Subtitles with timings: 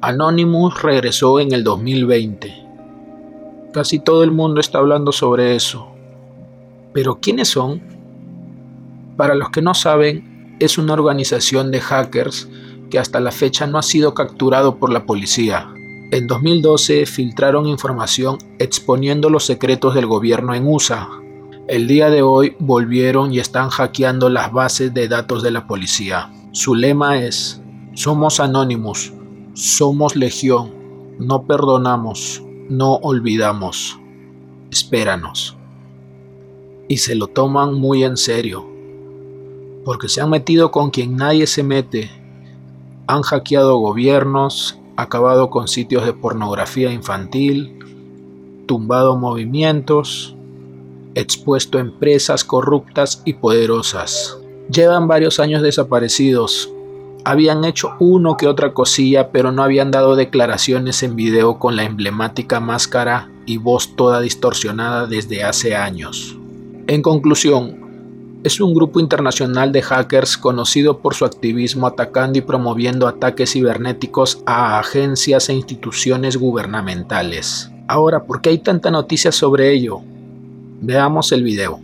[0.00, 2.54] Anonymous regresó en el 2020.
[3.72, 5.88] Casi todo el mundo está hablando sobre eso.
[6.92, 7.82] Pero ¿quiénes son?
[9.16, 12.48] Para los que no saben, es una organización de hackers
[12.90, 15.68] que hasta la fecha no ha sido capturado por la policía.
[16.12, 21.08] En 2012 filtraron información exponiendo los secretos del gobierno en USA.
[21.66, 26.30] El día de hoy volvieron y están hackeando las bases de datos de la policía.
[26.52, 27.60] Su lema es,
[27.94, 29.12] somos anónimos,
[29.58, 30.70] somos legión,
[31.18, 33.98] no perdonamos, no olvidamos,
[34.70, 35.56] espéranos.
[36.86, 38.64] Y se lo toman muy en serio,
[39.84, 42.08] porque se han metido con quien nadie se mete,
[43.08, 47.80] han hackeado gobiernos, acabado con sitios de pornografía infantil,
[48.66, 50.36] tumbado movimientos,
[51.16, 54.38] expuesto empresas corruptas y poderosas.
[54.70, 56.72] Llevan varios años desaparecidos.
[57.24, 61.84] Habían hecho uno que otra cosilla, pero no habían dado declaraciones en video con la
[61.84, 66.36] emblemática máscara y voz toda distorsionada desde hace años.
[66.86, 67.88] En conclusión,
[68.44, 74.42] es un grupo internacional de hackers conocido por su activismo atacando y promoviendo ataques cibernéticos
[74.46, 77.70] a agencias e instituciones gubernamentales.
[77.88, 80.00] Ahora, ¿por qué hay tanta noticia sobre ello?
[80.80, 81.80] Veamos el video.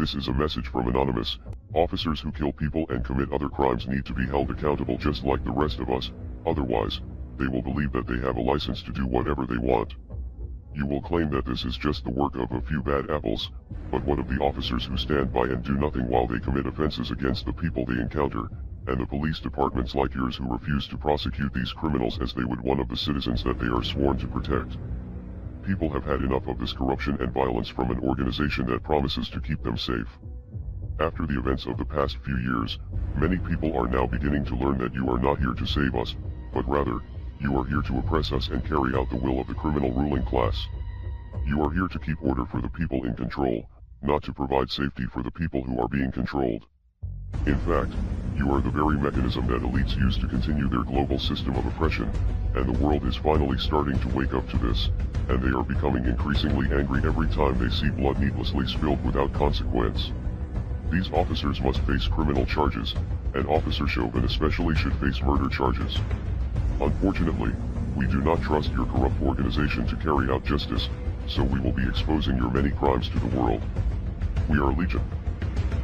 [0.00, 1.38] This is a message from Anonymous.
[1.74, 5.44] Officers who kill people and commit other crimes need to be held accountable just like
[5.44, 6.10] the rest of us,
[6.46, 7.02] otherwise,
[7.36, 9.92] they will believe that they have a license to do whatever they want.
[10.72, 13.50] You will claim that this is just the work of a few bad apples,
[13.90, 17.10] but what of the officers who stand by and do nothing while they commit offenses
[17.10, 18.48] against the people they encounter,
[18.86, 22.62] and the police departments like yours who refuse to prosecute these criminals as they would
[22.62, 24.78] one of the citizens that they are sworn to protect?
[25.70, 29.40] People have had enough of this corruption and violence from an organization that promises to
[29.40, 30.08] keep them safe.
[30.98, 32.80] After the events of the past few years,
[33.14, 36.16] many people are now beginning to learn that you are not here to save us,
[36.52, 36.98] but rather,
[37.38, 40.24] you are here to oppress us and carry out the will of the criminal ruling
[40.24, 40.60] class.
[41.46, 43.64] You are here to keep order for the people in control,
[44.02, 46.66] not to provide safety for the people who are being controlled.
[47.46, 47.92] In fact,
[48.40, 52.10] you are the very mechanism that elites use to continue their global system of oppression,
[52.54, 54.88] and the world is finally starting to wake up to this,
[55.28, 60.12] and they are becoming increasingly angry every time they see blood needlessly spilled without consequence.
[60.90, 62.94] These officers must face criminal charges,
[63.34, 65.98] and Officer Chauvin especially should face murder charges.
[66.80, 67.52] Unfortunately,
[67.94, 70.88] we do not trust your corrupt organization to carry out justice,
[71.28, 73.60] so we will be exposing your many crimes to the world.
[74.48, 75.02] We are Legion.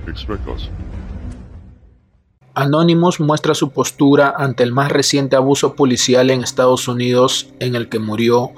[0.09, 0.71] Expect us.
[2.57, 7.89] Anonymous muestra su postura ante el más reciente abuso policial en Estados Unidos en el
[7.89, 8.51] que murió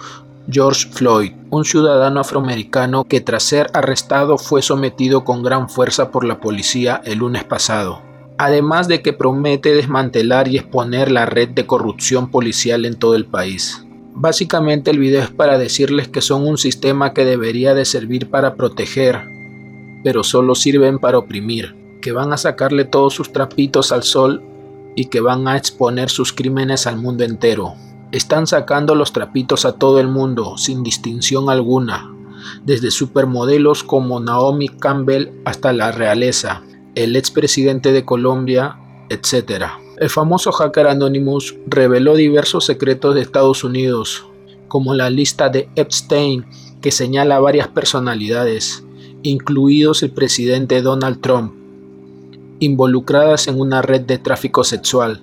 [0.49, 6.25] George Floyd, un ciudadano afroamericano que tras ser arrestado fue sometido con gran fuerza por
[6.25, 11.67] la policía el lunes pasado además de que promete desmantelar y exponer la red de
[11.67, 13.85] corrupción policial en todo el país.
[14.15, 18.55] Básicamente el video es para decirles que son un sistema que debería de servir para
[18.55, 19.21] proteger,
[20.05, 24.43] pero solo sirven para oprimir, que van a sacarle todos sus trapitos al sol
[24.95, 27.75] y que van a exponer sus crímenes al mundo entero.
[28.11, 32.13] Están sacando los trapitos a todo el mundo, sin distinción alguna,
[32.65, 36.63] desde supermodelos como Naomi Campbell hasta la realeza,
[36.95, 38.79] el expresidente de Colombia,
[39.09, 39.67] etc.
[39.99, 44.27] El famoso hacker Anonymous reveló diversos secretos de Estados Unidos,
[44.69, 46.47] como la lista de Epstein,
[46.81, 48.85] que señala varias personalidades,
[49.23, 51.58] incluidos el presidente Donald Trump,
[52.61, 55.23] involucradas en una red de tráfico sexual.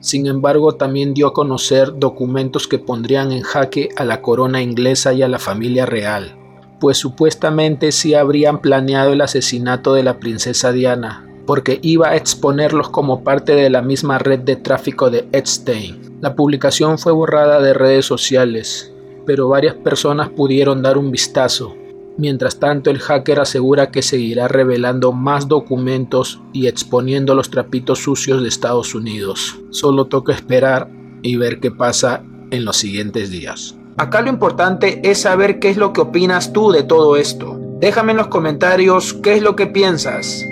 [0.00, 5.12] Sin embargo, también dio a conocer documentos que pondrían en jaque a la corona inglesa
[5.12, 6.36] y a la familia real
[6.80, 12.88] pues supuestamente sí habrían planeado el asesinato de la princesa Diana, porque iba a exponerlos
[12.88, 16.00] como parte de la misma red de tráfico de Epstein.
[16.20, 18.92] La publicación fue borrada de redes sociales,
[19.26, 21.76] pero varias personas pudieron dar un vistazo.
[22.20, 28.42] Mientras tanto, el hacker asegura que seguirá revelando más documentos y exponiendo los trapitos sucios
[28.42, 29.58] de Estados Unidos.
[29.70, 30.90] Solo toca esperar
[31.22, 33.74] y ver qué pasa en los siguientes días.
[33.96, 37.58] Acá lo importante es saber qué es lo que opinas tú de todo esto.
[37.80, 40.44] Déjame en los comentarios qué es lo que piensas.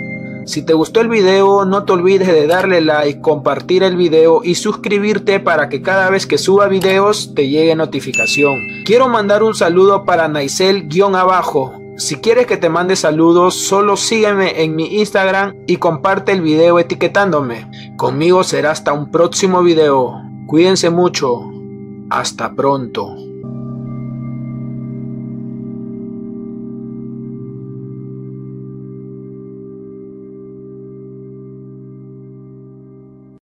[0.49, 4.55] Si te gustó el video, no te olvides de darle like, compartir el video y
[4.55, 8.55] suscribirte para que cada vez que suba videos te llegue notificación.
[8.87, 11.75] Quiero mandar un saludo para Naisel-abajo.
[11.99, 16.79] Si quieres que te mande saludos, solo sígueme en mi Instagram y comparte el video
[16.79, 17.71] etiquetándome.
[17.99, 20.15] Conmigo será hasta un próximo video.
[20.47, 21.43] Cuídense mucho.
[22.09, 23.28] Hasta pronto.